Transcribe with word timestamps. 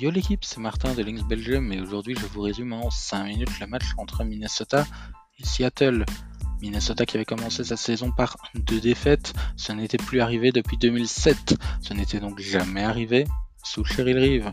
Yo 0.00 0.12
l'équipe, 0.12 0.44
c'est 0.44 0.60
Martin 0.60 0.94
de 0.94 1.02
Lynx 1.02 1.24
Belgium 1.24 1.72
et 1.72 1.80
aujourd'hui 1.80 2.14
je 2.14 2.24
vous 2.26 2.42
résume 2.42 2.72
en 2.72 2.88
5 2.88 3.24
minutes 3.24 3.58
le 3.58 3.66
match 3.66 3.82
entre 3.96 4.22
Minnesota 4.22 4.86
et 5.40 5.44
Seattle. 5.44 6.04
Minnesota 6.62 7.04
qui 7.04 7.16
avait 7.16 7.24
commencé 7.24 7.64
sa 7.64 7.76
saison 7.76 8.12
par 8.12 8.36
deux 8.54 8.78
défaites, 8.78 9.34
ce 9.56 9.72
n'était 9.72 9.98
plus 9.98 10.20
arrivé 10.20 10.52
depuis 10.52 10.76
2007, 10.76 11.56
ce 11.80 11.94
n'était 11.94 12.20
donc 12.20 12.38
jamais 12.38 12.84
arrivé 12.84 13.26
sous 13.64 13.84
Cheryl 13.84 14.18
Reeve. 14.20 14.52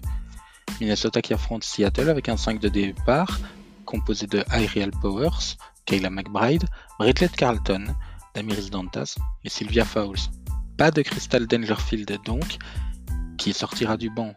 Minnesota 0.82 1.22
qui 1.22 1.36
affronte 1.36 1.64
Seattle 1.64 2.10
avec 2.10 2.28
un 2.28 2.38
5 2.38 2.60
de 2.60 2.70
départ 2.70 3.40
composé 3.86 4.26
de 4.26 4.44
Ariel 4.50 4.90
Powers, 5.00 5.58
Kayla 5.86 6.10
McBride, 6.10 6.66
Bridget 6.98 7.30
Carlton, 7.38 7.94
Damiris 8.34 8.72
Dantas 8.72 9.14
et 9.44 9.50
Sylvia 9.50 9.86
Fowles. 9.86 10.18
Pas 10.76 10.90
de 10.90 11.04
Crystal 11.04 11.46
Dangerfield 11.46 12.18
donc, 12.26 12.58
qui 13.38 13.54
sortira 13.54 13.96
du 13.96 14.10
banc. 14.10 14.34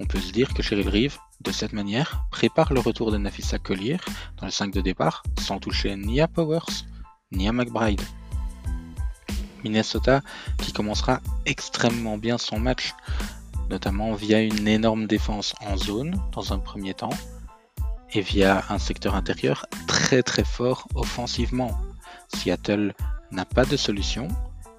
On 0.00 0.06
peut 0.06 0.20
se 0.20 0.32
dire 0.32 0.54
que 0.54 0.62
Cheryl 0.62 0.88
Reeve, 0.88 1.18
de 1.40 1.50
cette 1.50 1.72
manière, 1.72 2.24
prépare 2.30 2.72
le 2.72 2.80
retour 2.80 3.10
de 3.10 3.18
Nafisa 3.18 3.58
Collier 3.58 3.96
dans 4.36 4.46
le 4.46 4.52
5 4.52 4.72
de 4.72 4.80
départ 4.80 5.22
sans 5.40 5.58
toucher 5.58 5.96
ni 5.96 6.20
à 6.20 6.28
Powers 6.28 6.84
ni 7.32 7.48
à 7.48 7.52
McBride. 7.52 8.00
Minnesota 9.64 10.22
qui 10.58 10.72
commencera 10.72 11.20
extrêmement 11.46 12.16
bien 12.16 12.38
son 12.38 12.58
match, 12.60 12.94
notamment 13.70 14.14
via 14.14 14.40
une 14.40 14.68
énorme 14.68 15.06
défense 15.06 15.54
en 15.60 15.76
zone 15.76 16.20
dans 16.32 16.52
un 16.52 16.58
premier 16.58 16.94
temps 16.94 17.10
et 18.12 18.20
via 18.20 18.64
un 18.68 18.78
secteur 18.78 19.14
intérieur 19.14 19.66
très 19.86 20.22
très 20.22 20.44
fort 20.44 20.86
offensivement. 20.94 21.76
Seattle 22.34 22.94
n'a 23.32 23.44
pas 23.44 23.64
de 23.64 23.76
solution 23.76 24.28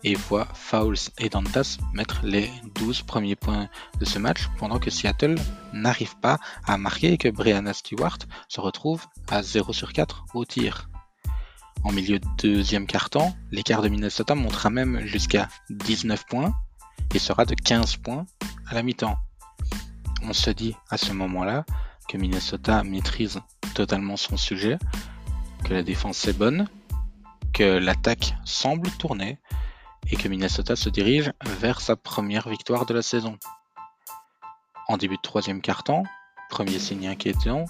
et 0.03 0.15
voit 0.15 0.47
Fowles 0.53 0.97
et 1.17 1.29
Dantas 1.29 1.77
mettre 1.93 2.21
les 2.23 2.49
12 2.75 3.03
premiers 3.03 3.35
points 3.35 3.69
de 3.99 4.05
ce 4.05 4.19
match 4.19 4.47
pendant 4.57 4.79
que 4.79 4.89
Seattle 4.89 5.35
n'arrive 5.73 6.17
pas 6.17 6.39
à 6.65 6.77
marquer 6.77 7.13
et 7.13 7.17
que 7.17 7.29
Brianna 7.29 7.73
Stewart 7.73 8.17
se 8.47 8.61
retrouve 8.61 9.05
à 9.29 9.43
0 9.43 9.73
sur 9.73 9.93
4 9.93 10.25
au 10.33 10.45
tir. 10.45 10.89
En 11.83 11.91
milieu 11.91 12.19
de 12.19 12.27
deuxième 12.41 12.87
quart-temps, 12.87 13.35
l'écart 13.51 13.81
de 13.81 13.89
Minnesota 13.89 14.35
montera 14.35 14.69
même 14.69 15.05
jusqu'à 15.05 15.47
19 15.69 16.25
points 16.25 16.53
et 17.13 17.19
sera 17.19 17.45
de 17.45 17.55
15 17.55 17.97
points 17.97 18.25
à 18.67 18.75
la 18.75 18.83
mi-temps. 18.83 19.17
On 20.23 20.33
se 20.33 20.49
dit 20.49 20.75
à 20.89 20.97
ce 20.97 21.13
moment-là 21.13 21.65
que 22.09 22.17
Minnesota 22.17 22.83
maîtrise 22.83 23.39
totalement 23.75 24.17
son 24.17 24.35
sujet, 24.35 24.77
que 25.63 25.73
la 25.73 25.83
défense 25.83 26.27
est 26.27 26.37
bonne, 26.37 26.67
que 27.53 27.77
l'attaque 27.77 28.35
semble 28.43 28.89
tourner 28.91 29.39
et 30.11 30.15
que 30.15 30.27
Minnesota 30.27 30.75
se 30.75 30.89
dirige 30.89 31.31
vers 31.59 31.81
sa 31.81 31.95
première 31.95 32.49
victoire 32.49 32.85
de 32.85 32.93
la 32.93 33.01
saison. 33.01 33.37
En 34.87 34.97
début 34.97 35.17
de 35.17 35.21
troisième 35.21 35.61
quart-temps, 35.61 36.03
premier 36.49 36.79
signe 36.79 37.07
inquiétant, 37.07 37.65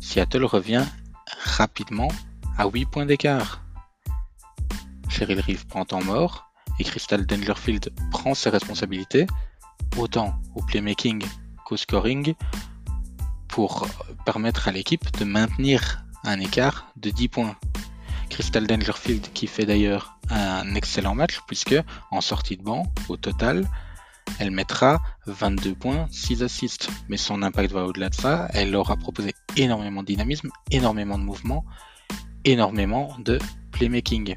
Seattle 0.00 0.44
revient 0.44 0.84
rapidement 1.44 2.08
à 2.56 2.66
8 2.66 2.86
points 2.86 3.06
d'écart. 3.06 3.62
Cheryl 5.08 5.40
Reeve 5.40 5.66
prend 5.66 5.86
en 5.92 6.02
mort 6.02 6.50
et 6.78 6.84
Crystal 6.84 7.26
Dangerfield 7.26 7.92
prend 8.10 8.34
ses 8.34 8.48
responsabilités, 8.48 9.26
autant 9.98 10.34
au 10.54 10.62
playmaking 10.62 11.22
qu'au 11.66 11.76
scoring, 11.76 12.34
pour 13.48 13.86
permettre 14.24 14.68
à 14.68 14.72
l'équipe 14.72 15.10
de 15.18 15.24
maintenir 15.24 16.04
un 16.24 16.40
écart 16.40 16.86
de 16.96 17.10
10 17.10 17.28
points. 17.28 17.56
Crystal 18.40 18.66
Dangerfield 18.66 19.34
qui 19.34 19.46
fait 19.46 19.66
d'ailleurs 19.66 20.16
un 20.30 20.74
excellent 20.74 21.14
match 21.14 21.40
puisque 21.46 21.74
en 22.10 22.22
sortie 22.22 22.56
de 22.56 22.62
banc, 22.62 22.84
au 23.10 23.18
total, 23.18 23.68
elle 24.38 24.50
mettra 24.50 25.02
22 25.26 25.74
points, 25.74 26.06
6 26.10 26.42
assists. 26.42 26.88
Mais 27.10 27.18
son 27.18 27.42
impact 27.42 27.70
va 27.70 27.84
au-delà 27.84 28.08
de 28.08 28.14
ça. 28.14 28.48
Elle 28.54 28.74
aura 28.74 28.96
proposé 28.96 29.34
énormément 29.58 30.00
de 30.00 30.06
dynamisme, 30.06 30.48
énormément 30.70 31.18
de 31.18 31.22
mouvement, 31.22 31.66
énormément 32.46 33.14
de 33.18 33.38
playmaking. 33.72 34.36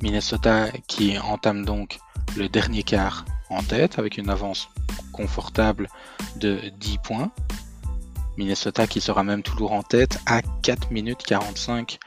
Minnesota 0.00 0.70
qui 0.86 1.18
entame 1.18 1.64
donc 1.64 1.98
le 2.36 2.48
dernier 2.48 2.84
quart 2.84 3.24
en 3.50 3.64
tête 3.64 3.98
avec 3.98 4.16
une 4.16 4.30
avance 4.30 4.68
confortable 5.10 5.88
de 6.36 6.70
10 6.78 6.98
points. 6.98 7.32
Minnesota 8.36 8.86
qui 8.86 9.00
sera 9.00 9.24
même 9.24 9.42
toujours 9.42 9.72
en 9.72 9.82
tête 9.82 10.20
à 10.26 10.42
4 10.62 10.90
minutes 10.90 11.22
45 11.24 11.98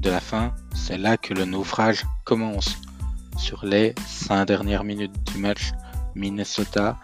de 0.00 0.10
la 0.10 0.20
fin. 0.20 0.52
C'est 0.74 0.98
là 0.98 1.16
que 1.16 1.34
le 1.34 1.44
naufrage 1.44 2.04
commence. 2.24 2.76
Sur 3.36 3.64
les 3.64 3.94
5 4.06 4.44
dernières 4.46 4.84
minutes 4.84 5.14
du 5.32 5.38
match, 5.38 5.70
Minnesota 6.14 6.98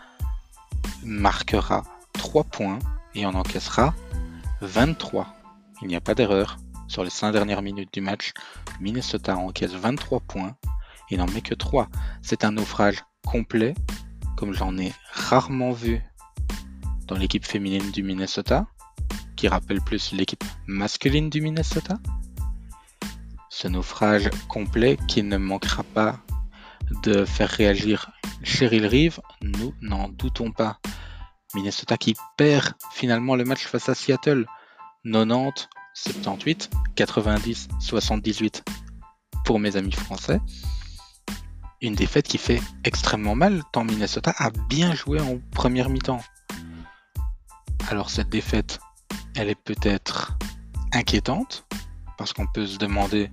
marquera 1.05 1.85
3 2.15 2.45
points 2.45 2.79
et 3.15 3.25
en 3.25 3.35
encaissera 3.35 3.95
23. 4.61 5.29
Il 5.83 5.89
n'y 5.89 5.97
a 5.97 6.01
pas 6.01 6.15
d'erreur. 6.15 6.57
Sur 6.89 7.05
les 7.05 7.11
5 7.11 7.33
dernières 7.33 7.63
minutes 7.63 7.93
du 7.93 8.01
match, 8.01 8.33
Minnesota 8.81 9.37
encaisse 9.37 9.73
23 9.73 10.21
points 10.21 10.57
et 11.11 11.17
n'en 11.17 11.27
met 11.27 11.41
que 11.41 11.55
3. 11.55 11.89
C'est 12.23 12.45
un 12.45 12.53
naufrage 12.53 13.05
complet, 13.27 13.75
comme 14.37 14.53
j'en 14.53 14.77
ai 14.79 14.93
rarement 15.13 15.73
vu 15.73 16.03
dans 17.07 17.17
l'équipe 17.17 17.45
féminine 17.45 17.91
du 17.91 18.03
Minnesota, 18.03 18.67
qui 19.37 19.49
rappelle 19.49 19.81
plus 19.81 20.13
l'équipe 20.13 20.45
masculine 20.67 21.31
du 21.31 21.41
Minnesota. 21.41 21.99
Ce 23.51 23.69
naufrage 23.69 24.31
complet 24.49 24.99
qui 25.09 25.23
ne 25.23 25.37
manquera 25.37 25.83
pas 25.83 26.21
de 27.03 27.25
faire 27.25 27.49
réagir 27.49 28.11
Cheryl 28.43 28.87
Reeve, 28.87 29.21
nous 29.43 29.75
n'en 29.81 30.09
doutons 30.09 30.53
pas. 30.53 30.79
Minnesota 31.55 31.97
qui 31.97 32.15
perd 32.37 32.75
finalement 32.93 33.37
le 33.37 33.45
match 33.45 33.67
face 33.67 33.89
à 33.89 33.95
Seattle. 33.95 34.47
90, 35.05 35.69
78, 35.95 36.71
90, 36.97 37.69
78 37.79 38.65
pour 39.45 39.61
mes 39.61 39.77
amis 39.77 39.93
français. 39.93 40.41
Une 41.81 41.95
défaite 41.95 42.27
qui 42.27 42.39
fait 42.39 42.61
extrêmement 42.85 43.35
mal 43.35 43.63
tant 43.73 43.85
Minnesota 43.85 44.35
a 44.37 44.51
bien 44.69 44.95
joué 44.95 45.21
en 45.21 45.39
première 45.53 45.89
mi-temps. 45.89 46.21
Alors 47.89 48.11
cette 48.11 48.29
défaite, 48.29 48.81
elle 49.37 49.49
est 49.49 49.55
peut-être 49.55 50.37
inquiétante, 50.93 51.65
parce 52.19 52.33
qu'on 52.33 52.47
peut 52.47 52.67
se 52.67 52.79
demander 52.79 53.31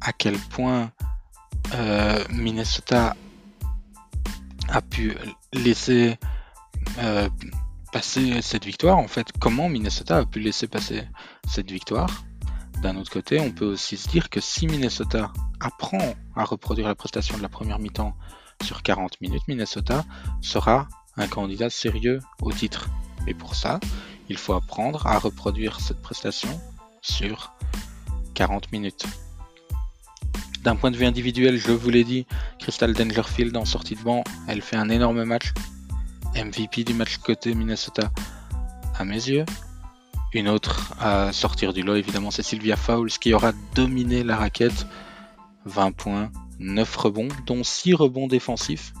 à 0.00 0.12
quel 0.12 0.36
point 0.36 0.92
euh, 1.74 2.22
Minnesota 2.30 3.16
a 4.68 4.82
pu 4.82 5.14
laisser 5.54 6.18
euh, 6.98 7.30
passer 7.92 8.42
cette 8.42 8.66
victoire. 8.66 8.98
En 8.98 9.08
fait, 9.08 9.32
comment 9.40 9.70
Minnesota 9.70 10.18
a 10.18 10.26
pu 10.26 10.40
laisser 10.40 10.66
passer 10.66 11.08
cette 11.48 11.70
victoire? 11.70 12.10
D'un 12.82 12.96
autre 12.96 13.10
côté, 13.10 13.40
on 13.40 13.50
peut 13.50 13.64
aussi 13.72 13.96
se 13.96 14.08
dire 14.08 14.28
que 14.28 14.40
si 14.40 14.66
Minnesota 14.66 15.32
apprend 15.60 16.14
à 16.36 16.44
reproduire 16.44 16.88
la 16.88 16.94
prestation 16.94 17.38
de 17.38 17.42
la 17.42 17.48
première 17.48 17.78
mi-temps 17.78 18.14
sur 18.62 18.82
40 18.82 19.20
minutes, 19.22 19.48
Minnesota 19.48 20.04
sera 20.42 20.88
un 21.16 21.26
candidat 21.26 21.70
sérieux 21.70 22.20
au 22.42 22.52
titre. 22.52 22.88
Et 23.28 23.34
pour 23.34 23.54
ça, 23.54 23.78
il 24.30 24.38
faut 24.38 24.54
apprendre 24.54 25.06
à 25.06 25.18
reproduire 25.18 25.80
cette 25.80 26.00
prestation 26.00 26.48
sur 27.02 27.52
40 28.34 28.72
minutes. 28.72 29.04
D'un 30.62 30.74
point 30.74 30.90
de 30.90 30.96
vue 30.96 31.04
individuel, 31.04 31.58
je 31.58 31.70
vous 31.70 31.90
l'ai 31.90 32.04
dit, 32.04 32.26
Crystal 32.58 32.92
Dangerfield 32.94 33.56
en 33.56 33.66
sortie 33.66 33.94
de 33.94 34.02
banc, 34.02 34.24
elle 34.48 34.62
fait 34.62 34.76
un 34.76 34.88
énorme 34.88 35.24
match. 35.24 35.52
MVP 36.34 36.84
du 36.84 36.94
match 36.94 37.18
côté 37.18 37.54
Minnesota 37.54 38.10
à 38.96 39.04
mes 39.04 39.28
yeux. 39.28 39.44
Une 40.32 40.48
autre 40.48 40.94
à 40.98 41.32
sortir 41.32 41.72
du 41.72 41.82
lot, 41.82 41.94
évidemment, 41.94 42.30
c'est 42.30 42.42
Sylvia 42.42 42.76
Fowles 42.76 43.10
qui 43.10 43.34
aura 43.34 43.52
dominé 43.74 44.24
la 44.24 44.36
raquette. 44.36 44.86
20 45.66 45.92
points, 45.92 46.30
9 46.60 46.96
rebonds, 46.96 47.28
dont 47.46 47.62
6 47.62 47.94
rebonds 47.94 48.26
défensifs 48.26 48.94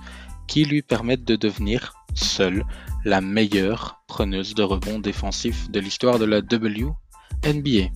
qui 0.46 0.64
lui 0.64 0.82
permettent 0.82 1.24
de 1.24 1.36
devenir 1.36 1.94
seule 2.14 2.64
la 3.04 3.20
meilleure 3.20 4.02
preneuse 4.06 4.54
de 4.54 4.62
rebond 4.62 4.98
défensif 4.98 5.70
de 5.70 5.80
l'histoire 5.80 6.18
de 6.18 6.24
la 6.24 6.38
WNBA. 6.38 7.90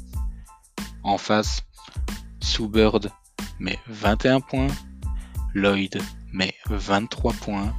En 1.03 1.19
face, 1.19 1.63
Sue 2.41 2.69
Bird 2.69 3.11
met 3.59 3.79
21 3.89 4.41
points, 4.41 4.69
Lloyd 5.55 6.01
met 6.33 6.55
23 6.67 7.33
points, 7.35 7.75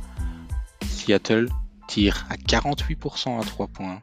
Seattle 0.88 1.50
tire 1.88 2.26
à 2.30 2.36
48% 2.36 3.40
à 3.40 3.44
3 3.44 3.68
points 3.68 4.02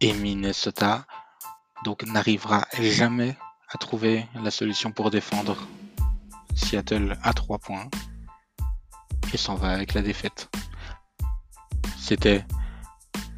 et 0.00 0.12
Minnesota 0.12 1.04
donc 1.84 2.04
n'arrivera 2.04 2.66
jamais 2.80 3.36
à 3.68 3.78
trouver 3.78 4.26
la 4.42 4.50
solution 4.50 4.92
pour 4.92 5.10
défendre 5.10 5.56
Seattle 6.54 7.18
à 7.22 7.32
3 7.32 7.58
points 7.58 7.88
et 9.32 9.36
s'en 9.36 9.54
va 9.54 9.70
avec 9.70 9.94
la 9.94 10.02
défaite. 10.02 10.50
C'était 12.10 12.44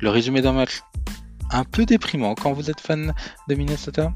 le 0.01 0.09
résumé 0.09 0.41
d'un 0.41 0.53
match 0.53 0.83
un 1.51 1.63
peu 1.63 1.85
déprimant 1.85 2.35
quand 2.35 2.55
vous 2.55 2.71
êtes 2.71 2.81
fan 2.81 3.13
de 3.47 3.55
Minnesota. 3.55 4.15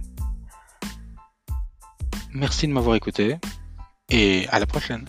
Merci 2.33 2.67
de 2.67 2.73
m'avoir 2.73 2.97
écouté 2.97 3.37
et 4.09 4.49
à 4.49 4.59
la 4.59 4.65
prochaine. 4.65 5.05